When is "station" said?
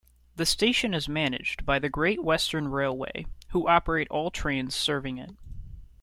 0.47-0.95